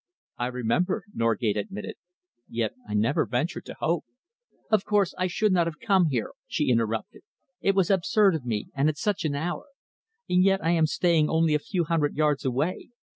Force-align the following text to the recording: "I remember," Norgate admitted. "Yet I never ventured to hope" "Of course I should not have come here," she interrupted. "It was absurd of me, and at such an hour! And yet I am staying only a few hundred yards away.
"I 0.39 0.47
remember," 0.47 1.03
Norgate 1.13 1.57
admitted. 1.57 1.93
"Yet 2.49 2.73
I 2.87 2.95
never 2.95 3.23
ventured 3.23 3.65
to 3.65 3.75
hope" 3.79 4.03
"Of 4.71 4.83
course 4.83 5.13
I 5.15 5.27
should 5.27 5.51
not 5.53 5.67
have 5.67 5.77
come 5.79 6.07
here," 6.07 6.31
she 6.47 6.71
interrupted. 6.71 7.21
"It 7.61 7.75
was 7.75 7.91
absurd 7.91 8.33
of 8.33 8.43
me, 8.43 8.69
and 8.73 8.89
at 8.89 8.97
such 8.97 9.25
an 9.25 9.35
hour! 9.35 9.67
And 10.27 10.43
yet 10.43 10.63
I 10.65 10.71
am 10.71 10.87
staying 10.87 11.29
only 11.29 11.53
a 11.53 11.59
few 11.59 11.83
hundred 11.83 12.15
yards 12.15 12.43
away. 12.43 12.89